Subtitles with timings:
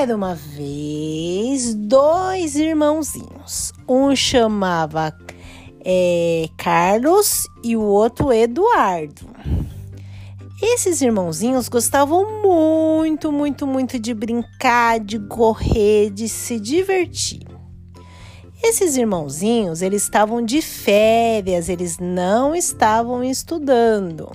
[0.00, 3.72] Era uma vez dois irmãozinhos.
[3.88, 5.12] Um chamava
[5.84, 9.28] é, Carlos e o outro Eduardo.
[10.62, 17.42] Esses irmãozinhos gostavam muito, muito, muito de brincar, de correr, de se divertir.
[18.62, 24.30] Esses irmãozinhos, eles estavam de férias, eles não estavam estudando.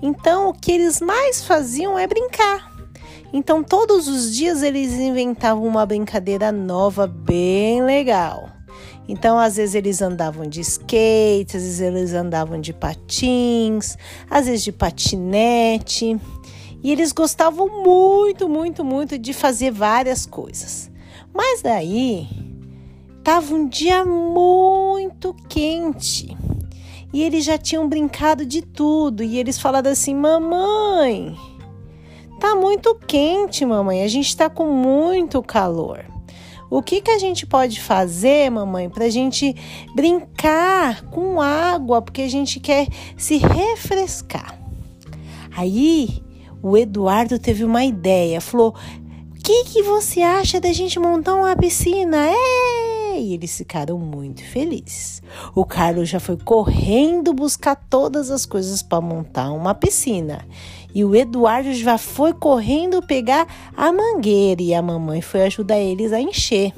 [0.00, 2.67] Então, o que eles mais faziam é brincar.
[3.32, 8.48] Então, todos os dias eles inventavam uma brincadeira nova bem legal.
[9.06, 13.96] Então, às vezes eles andavam de skate, às vezes eles andavam de patins,
[14.30, 16.18] às vezes de patinete.
[16.82, 20.90] E eles gostavam muito, muito, muito de fazer várias coisas.
[21.32, 22.28] Mas daí,
[23.28, 26.34] Tava um dia muito quente
[27.12, 29.22] e eles já tinham brincado de tudo.
[29.22, 31.36] E eles falaram assim: Mamãe,
[32.38, 34.02] tá muito quente, mamãe.
[34.02, 36.04] A gente tá com muito calor.
[36.70, 39.54] O que, que a gente pode fazer, mamãe, para a gente
[39.94, 44.58] brincar com água, porque a gente quer se refrescar?
[45.56, 46.22] Aí
[46.62, 48.74] o Eduardo teve uma ideia, falou:
[49.30, 52.28] O que, que você acha da gente montar uma piscina?
[52.28, 52.87] É!
[53.18, 55.22] E eles ficaram muito felizes.
[55.54, 60.46] O Carlos já foi correndo buscar todas as coisas para montar uma piscina.
[60.94, 66.12] E o Eduardo já foi correndo pegar a mangueira e a mamãe foi ajudar eles
[66.12, 66.72] a encher.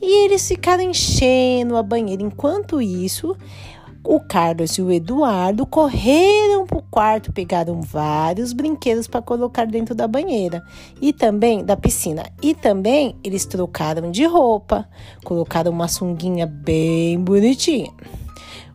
[0.00, 2.22] E eles ficaram enchendo a banheira.
[2.22, 3.36] Enquanto isso,
[4.08, 9.94] o Carlos e o Eduardo correram para o quarto, pegaram vários brinquedos para colocar dentro
[9.94, 10.64] da banheira
[10.98, 12.22] e também da piscina.
[12.40, 14.88] E também eles trocaram de roupa,
[15.22, 17.92] colocaram uma sunguinha bem bonitinha.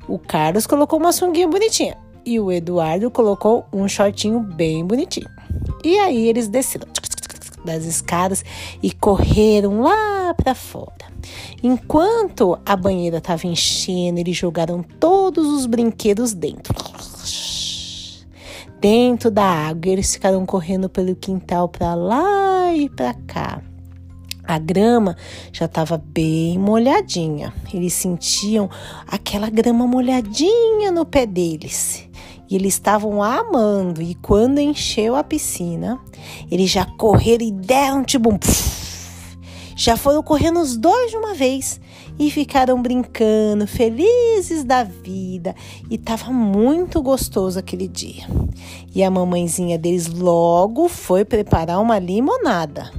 [0.08, 5.30] O Carlos colocou uma sunguinha bonitinha e o Eduardo colocou um shortinho bem bonitinho.
[5.84, 6.88] E aí eles desceram
[7.64, 8.44] das escadas
[8.82, 11.14] e correram lá para fora.
[11.62, 16.74] Enquanto a banheira estava enchendo, eles jogaram todos os brinquedos dentro.
[18.82, 23.62] Dentro da água, eles ficaram correndo pelo quintal para lá e para cá.
[24.46, 25.16] A grama
[25.54, 27.54] já estava bem molhadinha.
[27.74, 28.70] Eles sentiam
[29.08, 32.10] aquela grama molhadinha no pé deles.
[32.54, 34.00] E eles estavam amando.
[34.00, 36.00] E quando encheu a piscina,
[36.52, 38.38] eles já correram e deram tipo um.
[39.76, 41.82] Já foram correndo os dois de uma vez
[42.20, 45.56] e ficaram brincando, felizes da vida.
[45.90, 48.28] E estava muito gostoso aquele dia.
[48.94, 52.92] E a mamãezinha deles logo foi preparar uma limonada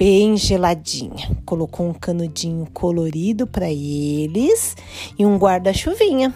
[0.00, 1.30] bem geladinha.
[1.44, 4.74] Colocou um canudinho colorido para eles
[5.18, 6.32] e um guarda-chuvinha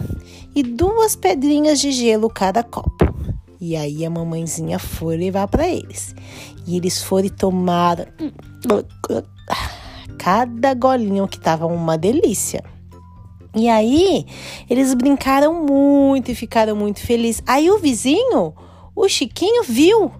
[0.55, 3.11] e duas pedrinhas de gelo cada copo.
[3.59, 6.13] E aí a mamãezinha foi levar para eles.
[6.67, 8.05] E eles foram e tomaram
[10.19, 12.63] cada golinho que tava uma delícia.
[13.55, 14.27] E aí
[14.69, 17.41] eles brincaram muito e ficaram muito felizes.
[17.47, 18.53] Aí o vizinho,
[18.95, 20.11] o Chiquinho, viu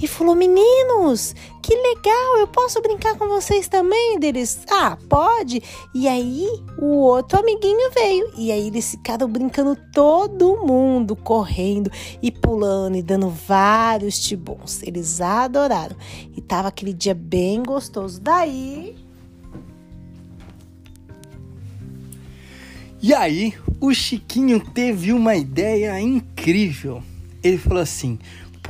[0.00, 4.18] e falou: Meninos, que legal, eu posso brincar com vocês também?
[4.18, 5.62] Deles, ah, pode.
[5.94, 6.46] E aí
[6.78, 8.32] o outro amiguinho veio.
[8.36, 11.90] E aí eles ficaram brincando todo mundo, correndo
[12.22, 14.82] e pulando e dando vários tibons.
[14.82, 15.96] Eles adoraram.
[16.36, 18.20] E tava aquele dia bem gostoso.
[18.20, 18.96] Daí.
[23.02, 27.02] E aí, o Chiquinho teve uma ideia incrível.
[27.42, 28.18] Ele falou assim: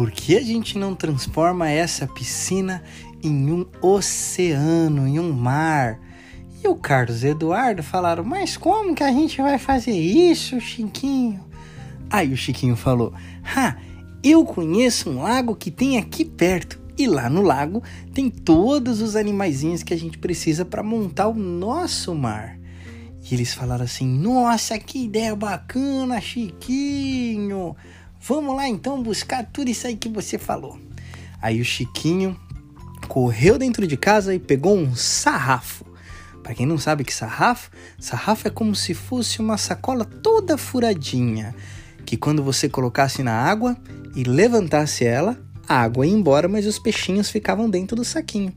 [0.00, 2.82] por que a gente não transforma essa piscina
[3.22, 6.00] em um oceano, em um mar?
[6.64, 10.58] E o Carlos e o Eduardo falaram: Mas como que a gente vai fazer isso,
[10.58, 11.44] Chiquinho?
[12.08, 13.12] Aí o Chiquinho falou:
[13.54, 13.76] Ha,
[14.24, 16.80] eu conheço um lago que tem aqui perto.
[16.96, 17.82] E lá no lago
[18.14, 22.58] tem todos os animaizinhos que a gente precisa para montar o nosso mar.
[23.30, 27.76] E eles falaram assim: Nossa, que ideia bacana, Chiquinho!
[28.20, 30.78] Vamos lá então buscar tudo isso aí que você falou.
[31.40, 32.38] Aí o Chiquinho
[33.08, 35.86] correu dentro de casa e pegou um sarrafo.
[36.42, 41.54] Para quem não sabe que sarrafo, sarrafo é como se fosse uma sacola toda furadinha,
[42.04, 43.76] que quando você colocasse na água
[44.14, 48.52] e levantasse ela, a água ia embora, mas os peixinhos ficavam dentro do saquinho.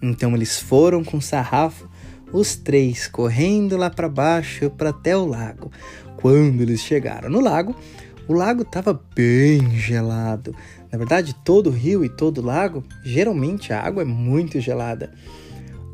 [0.00, 1.88] Então eles foram com o sarrafo,
[2.32, 5.72] os três correndo lá para baixo para até o lago.
[6.16, 7.74] Quando eles chegaram no lago,
[8.32, 10.56] o lago estava bem gelado.
[10.90, 15.12] Na verdade, todo rio e todo lago, geralmente a água é muito gelada.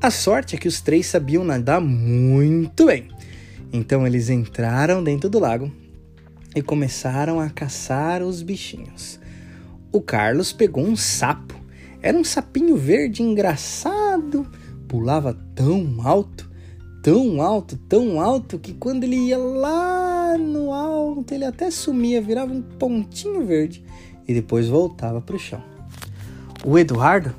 [0.01, 3.09] A sorte é que os três sabiam nadar muito bem.
[3.73, 5.71] Então eles entraram dentro do lago
[6.55, 9.19] e começaram a caçar os bichinhos.
[9.91, 11.55] O Carlos pegou um sapo.
[12.01, 14.47] Era um sapinho verde engraçado.
[14.87, 16.49] Pulava tão alto,
[17.03, 22.53] tão alto, tão alto que quando ele ia lá no alto, ele até sumia, virava
[22.53, 23.83] um pontinho verde
[24.27, 25.63] e depois voltava para o chão.
[26.65, 27.35] O Eduardo,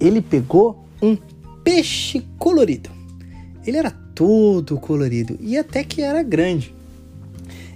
[0.00, 1.16] ele pegou um
[1.62, 2.90] peixe colorido.
[3.66, 6.74] Ele era todo colorido e até que era grande.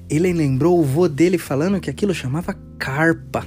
[0.09, 3.45] Ele lembrou o vô dele falando que aquilo chamava carpa.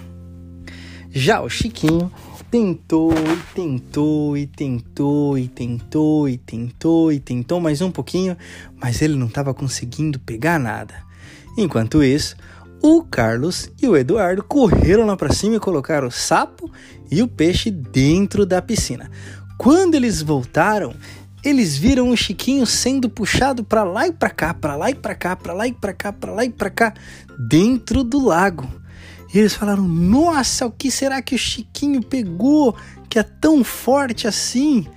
[1.10, 2.12] Já o Chiquinho
[2.54, 8.38] tentou e tentou e tentou e tentou e tentou e tentou mais um pouquinho,
[8.80, 10.94] mas ele não estava conseguindo pegar nada.
[11.58, 12.36] Enquanto isso,
[12.80, 16.72] o Carlos e o Eduardo correram lá para cima e colocaram o sapo
[17.10, 19.10] e o peixe dentro da piscina.
[19.58, 20.94] Quando eles voltaram,
[21.44, 25.16] eles viram o Chiquinho sendo puxado para lá e para cá, para lá e para
[25.16, 26.94] cá, para lá e para cá, para lá e para cá,
[27.50, 28.83] dentro do lago.
[29.34, 32.76] E eles falaram: Nossa, o que será que o Chiquinho pegou
[33.10, 34.88] que é tão forte assim?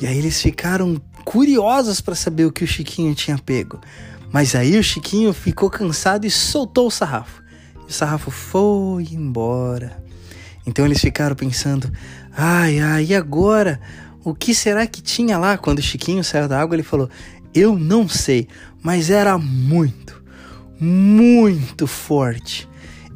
[0.00, 3.80] E aí eles ficaram curiosos para saber o que o Chiquinho tinha pego.
[4.30, 7.42] Mas aí o Chiquinho ficou cansado e soltou o sarrafo.
[7.86, 10.02] E o sarrafo foi embora.
[10.66, 11.90] Então eles ficaram pensando:
[12.36, 13.80] ai, ai, e agora?
[14.22, 15.56] O que será que tinha lá?
[15.56, 17.08] Quando o Chiquinho saiu da água, ele falou:
[17.54, 18.48] Eu não sei,
[18.82, 20.22] mas era muito,
[20.78, 22.68] muito forte.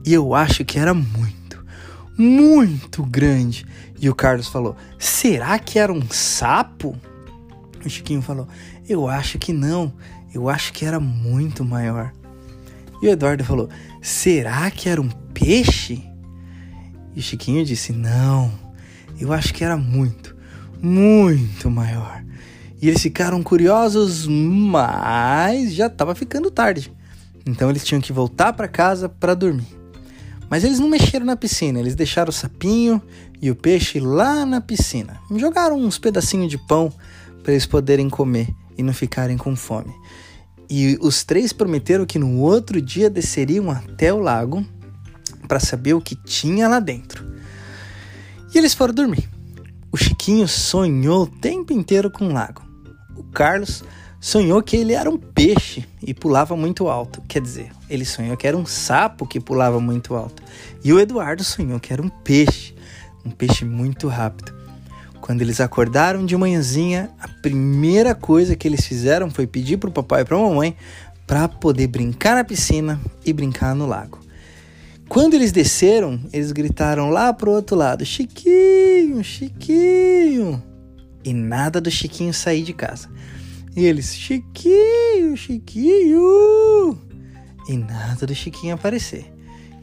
[0.04, 1.64] E eu acho que era muito,
[2.16, 3.66] muito grande.
[4.00, 6.96] E o Carlos falou: Será que era um sapo?
[7.84, 8.48] O Chiquinho falou:
[8.88, 9.92] Eu acho que não.
[10.32, 12.12] Eu acho que era muito maior.
[13.02, 13.68] E o Eduardo falou:
[14.00, 16.02] Será que era um peixe?
[17.14, 18.50] E o Chiquinho disse: Não,
[19.18, 20.36] eu acho que era muito,
[20.80, 22.24] muito maior.
[22.80, 26.90] E eles ficaram curiosos, mas já estava ficando tarde.
[27.44, 29.79] Então eles tinham que voltar para casa para dormir.
[30.50, 33.00] Mas eles não mexeram na piscina, eles deixaram o sapinho
[33.40, 35.20] e o peixe lá na piscina.
[35.36, 36.92] Jogaram uns pedacinhos de pão
[37.44, 39.94] para eles poderem comer e não ficarem com fome.
[40.68, 44.66] E os três prometeram que no outro dia desceriam até o lago
[45.46, 47.24] para saber o que tinha lá dentro.
[48.52, 49.28] E eles foram dormir.
[49.92, 52.62] O Chiquinho sonhou o tempo inteiro com o lago.
[53.16, 53.84] O Carlos
[54.20, 57.22] sonhou que ele era um peixe e pulava muito alto.
[57.26, 60.42] Quer dizer, ele sonhou que era um sapo que pulava muito alto.
[60.84, 62.74] E o Eduardo sonhou que era um peixe,
[63.24, 64.54] um peixe muito rápido.
[65.20, 69.92] Quando eles acordaram de manhãzinha, a primeira coisa que eles fizeram foi pedir para o
[69.92, 70.76] papai e para a mamãe
[71.26, 74.18] para poder brincar na piscina e brincar no lago.
[75.08, 80.62] Quando eles desceram, eles gritaram lá pro outro lado: Chiquinho, Chiquinho!
[81.24, 83.08] E nada do Chiquinho sair de casa.
[83.76, 86.98] E eles, Chiquinho, Chiquinho!
[87.68, 89.32] E nada do Chiquinho aparecer.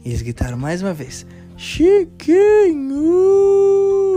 [0.04, 1.24] E eles gritaram mais uma vez,
[1.56, 2.98] Chiquinho!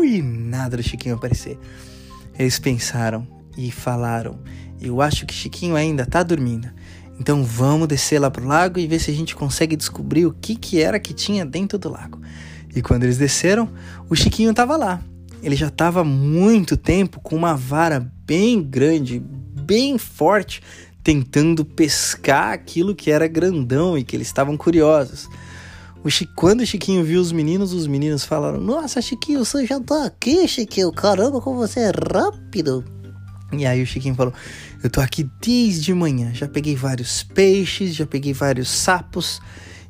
[0.03, 1.57] E nada do Chiquinho aparecer.
[2.37, 3.25] Eles pensaram
[3.57, 4.39] e falaram,
[4.81, 6.69] eu acho que Chiquinho ainda tá dormindo.
[7.17, 10.55] Então vamos descer lá pro lago e ver se a gente consegue descobrir o que
[10.55, 12.19] que era que tinha dentro do lago.
[12.75, 13.69] E quando eles desceram,
[14.09, 15.01] o Chiquinho tava lá.
[15.43, 19.23] Ele já estava muito tempo com uma vara bem grande,
[19.71, 20.61] bem forte,
[21.01, 25.29] tentando pescar aquilo que era grandão e que eles estavam curiosos.
[26.03, 30.07] O Quando o Chiquinho viu os meninos, os meninos falaram: Nossa, Chiquinho, você já tá
[30.07, 30.91] aqui, Chiquinho.
[30.91, 32.83] Caramba, como você é rápido.
[33.53, 34.33] E aí o Chiquinho falou:
[34.83, 36.33] Eu tô aqui desde manhã.
[36.33, 39.39] Já peguei vários peixes, já peguei vários sapos.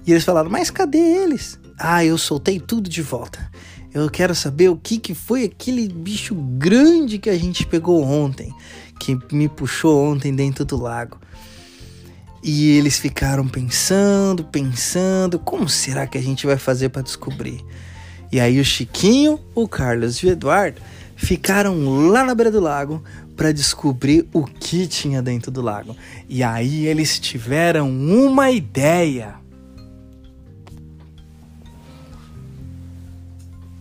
[0.06, 1.60] E eles falaram: Mas cadê eles?
[1.80, 3.50] Ah, eu soltei tudo de volta.
[3.92, 8.54] Eu quero saber o que, que foi aquele bicho grande que a gente pegou ontem
[9.02, 11.18] que me puxou ontem dentro do lago.
[12.44, 17.66] E eles ficaram pensando, pensando, como será que a gente vai fazer para descobrir?
[18.32, 20.80] E aí o Chiquinho, o Carlos e o Eduardo
[21.16, 23.04] ficaram lá na beira do lago
[23.36, 25.96] para descobrir o que tinha dentro do lago.
[26.30, 29.36] E aí eles tiveram uma ideia.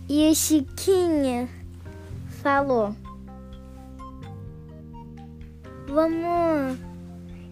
[0.09, 1.47] E o Chiquinho
[2.41, 2.95] falou:
[5.93, 6.79] Vamos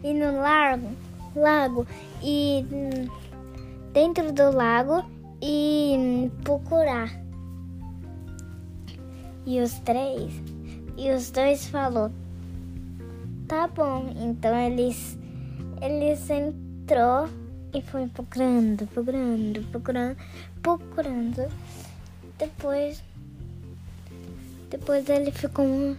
[0.01, 0.95] ir no lago,
[1.35, 1.85] lago
[2.23, 2.65] e
[3.91, 5.03] dentro do lago
[5.41, 7.21] e procurar.
[9.45, 10.31] E os três,
[10.95, 12.11] e os dois falou,
[13.45, 14.13] tá bom.
[14.15, 15.19] Então eles,
[15.81, 17.27] eles entrou
[17.73, 20.17] e foi procurando, procurando, procurando,
[20.61, 21.51] procurando.
[22.37, 23.03] Depois,
[24.69, 25.97] depois ele ficou,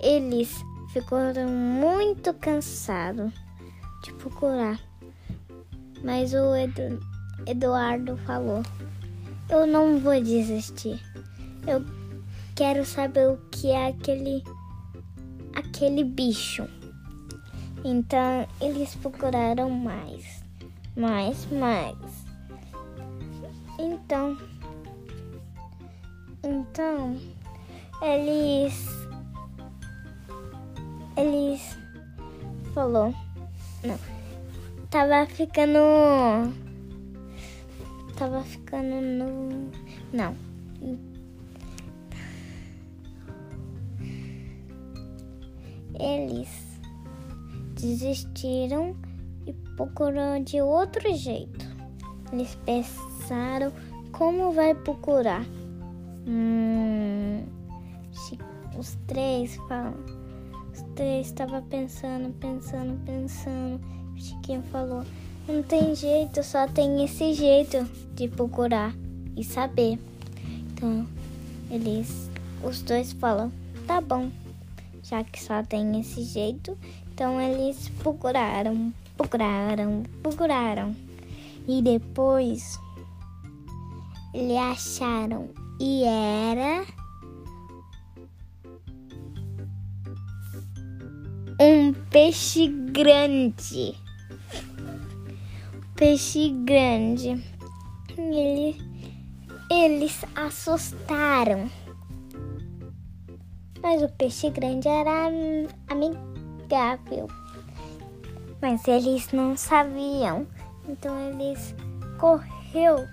[0.00, 0.54] eles
[0.94, 3.32] ficaram muito cansados
[4.04, 4.80] de procurar.
[6.04, 7.00] Mas o Edu,
[7.46, 8.62] Eduardo falou:
[9.48, 11.00] Eu não vou desistir.
[11.66, 11.84] Eu,
[12.54, 14.44] quero saber o que é aquele
[15.56, 16.68] aquele bicho.
[17.84, 20.44] Então eles procuraram mais,
[20.96, 21.96] mais, mais.
[23.80, 24.38] Então,
[26.44, 27.16] então
[28.00, 28.93] eles
[31.16, 31.76] eles
[32.72, 33.14] falou
[33.84, 33.98] não
[34.90, 35.78] tava ficando
[38.16, 39.70] tava ficando no
[40.12, 40.36] não
[45.98, 46.80] eles
[47.74, 48.96] desistiram
[49.46, 51.64] e procuraram de outro jeito.
[52.32, 53.72] Eles pensaram
[54.12, 55.44] como vai procurar.
[56.26, 57.44] Hum,
[58.78, 60.13] os três falam.
[60.94, 63.80] Três estavam pensando, pensando, pensando.
[64.14, 65.04] O Chiquinho falou:
[65.48, 67.84] Não tem jeito, só tem esse jeito
[68.14, 68.94] de procurar
[69.36, 69.98] e saber.
[70.72, 71.06] Então,
[71.70, 72.30] eles,
[72.62, 73.52] os dois falam:
[73.86, 74.30] Tá bom
[75.04, 76.76] já que só tem esse jeito.
[77.12, 80.96] Então eles procuraram, procuraram, procuraram.
[81.68, 82.78] E depois
[84.32, 86.84] eles acharam e era
[92.14, 93.92] peixe grande.
[95.96, 97.44] Peixe grande.
[98.16, 98.80] Ele,
[99.68, 101.68] eles assustaram.
[103.82, 105.26] Mas o peixe grande era
[105.88, 107.26] amigável.
[108.62, 110.46] Mas eles não sabiam.
[110.88, 111.74] Então eles
[112.20, 113.08] correu,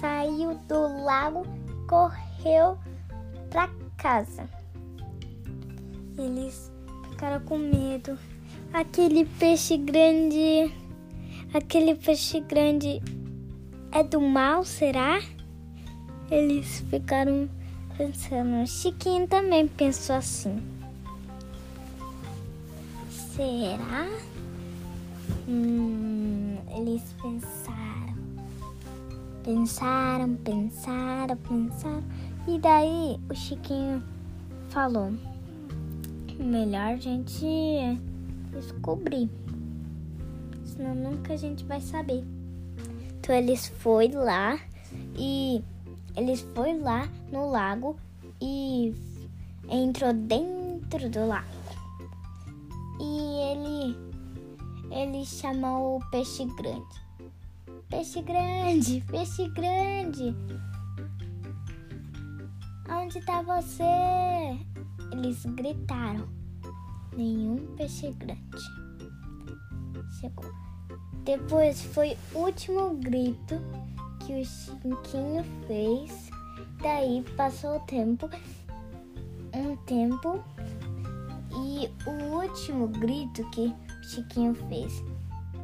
[0.00, 1.46] saiu do lago,
[1.86, 2.76] correu
[3.48, 4.48] para casa.
[6.18, 6.71] Eles
[7.22, 8.18] ficaram com medo.
[8.72, 10.74] Aquele peixe grande,
[11.54, 13.00] aquele peixe grande
[13.92, 15.22] é do mal, será?
[16.28, 17.48] Eles ficaram
[17.96, 18.66] pensando.
[18.66, 20.60] Chiquinho também pensou assim.
[23.08, 24.08] Será?
[25.46, 28.16] Hum, eles pensaram.
[29.44, 32.04] Pensaram, pensaram, pensaram.
[32.48, 34.02] E daí o Chiquinho
[34.70, 35.12] falou:
[36.38, 37.46] Melhor a gente
[38.52, 39.28] descobrir.
[40.64, 42.24] Senão nunca a gente vai saber.
[43.18, 44.58] Então eles foi lá
[45.16, 45.62] e
[46.16, 47.96] eles foi lá no lago
[48.40, 48.94] e
[49.68, 51.46] entrou dentro do lago.
[53.00, 53.96] E ele
[54.90, 57.02] ele chamou o peixe grande.
[57.88, 60.34] Peixe grande, peixe grande.
[62.88, 64.58] Onde está você?
[65.12, 66.26] Eles gritaram.
[67.16, 68.62] Nenhum peixe grande.
[70.18, 70.50] Chegou.
[71.24, 73.60] Depois foi o último grito
[74.20, 76.30] que o Chiquinho fez.
[76.82, 78.28] Daí passou o tempo,
[79.54, 80.42] um tempo,
[81.54, 85.04] e o último grito que o Chiquinho fez: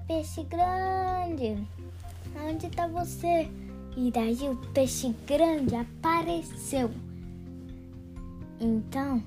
[0.07, 1.67] Peixe grande,
[2.47, 3.51] onde tá você?
[3.97, 6.91] E daí o peixe grande apareceu.
[8.61, 9.23] Então,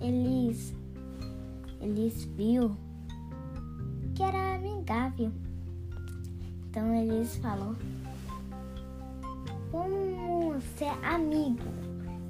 [0.00, 0.74] eles
[1.80, 2.76] eles viu
[4.14, 5.32] que era amigável.
[6.68, 7.74] Então eles falou
[9.72, 11.64] vamos ser amigos.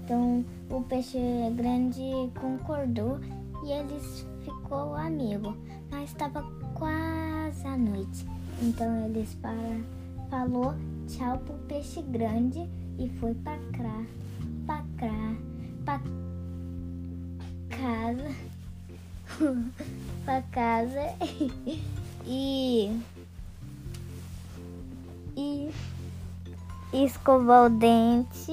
[0.04, 1.18] Então o peixe
[1.56, 2.02] grande
[2.38, 3.18] concordou
[3.64, 5.56] e eles ficou amigo.
[5.90, 6.42] Mas estava
[6.74, 8.26] quase a noite.
[8.62, 9.80] Então eles para,
[10.28, 10.74] falou
[11.08, 14.06] tchau pro peixe grande e foi para cá,
[14.66, 15.36] para cá,
[15.84, 16.29] para
[17.80, 18.34] casa,
[20.24, 21.00] para casa.
[22.26, 23.00] E
[25.34, 25.70] e
[27.64, 28.52] o dente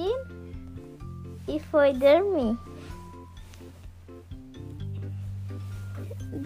[1.46, 2.56] e foi dormir.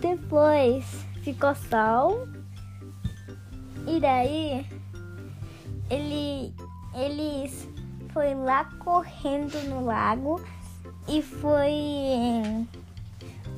[0.00, 0.84] Depois
[1.22, 2.28] ficou sol.
[3.86, 4.66] E daí
[5.88, 6.52] ele
[6.94, 7.68] eles
[8.12, 10.40] foi lá correndo no lago
[11.08, 12.66] e foi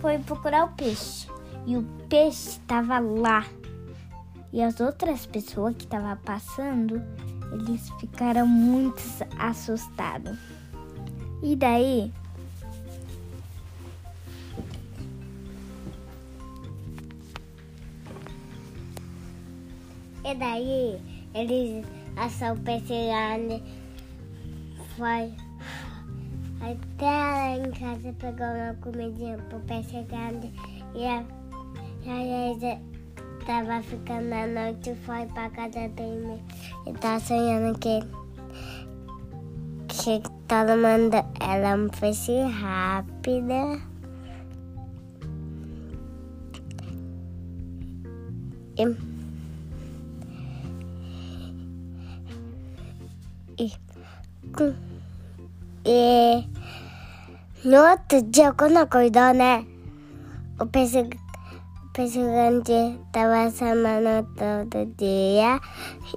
[0.01, 1.29] foi procurar o peixe
[1.67, 3.47] e o peixe estava lá
[4.53, 7.03] e as outras pessoas que estavam passando
[7.55, 9.01] eles ficaram muito
[9.39, 10.37] assustados.
[11.43, 12.13] E daí?
[20.25, 21.01] E daí
[21.35, 21.87] eles
[22.17, 23.63] acharam o peixe grande,
[24.97, 25.35] foi
[26.73, 30.53] até lá em casa pegou uma comidinha pro peixe grande
[30.95, 32.95] e a, a,
[33.47, 36.41] Tava ficando a noite, foi pra casa dormir
[36.87, 38.01] e tá sonhando que,
[39.89, 43.83] que todo mundo, ela fez rápida.
[48.79, 48.97] E,
[53.59, 53.73] e,
[55.85, 56.49] e
[57.65, 59.65] no outro dia, quando acordou, né?
[60.61, 61.09] O peixe,
[61.95, 65.61] grande estava chamando todo dia.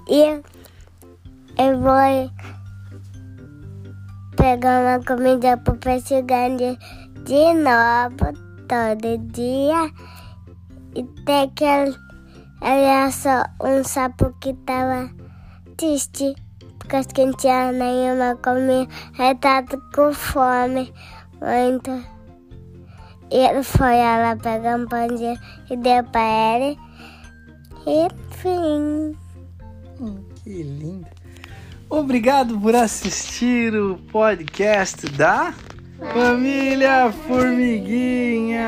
[0.10, 0.42] E
[1.58, 2.32] eu vou
[4.36, 6.78] pegar uma comida pro peixe grande
[7.26, 8.34] de novo,
[8.68, 9.92] todo dia.
[10.96, 11.96] E até que ele,
[12.62, 15.10] ele achou um sapo que tava
[15.78, 16.36] triste.
[16.88, 18.88] Porque acho que não tinha nenhuma comida.
[19.20, 20.94] Ele tava com fome.
[21.42, 21.92] Muito.
[23.30, 25.38] E ele foi lá pegar um pãozinho
[25.70, 26.80] e deu pra ele.
[27.86, 29.14] E fim.
[30.00, 31.06] Hum, que lindo.
[31.90, 35.54] Obrigado por assistir o podcast da
[36.14, 38.64] Família Formiguinha.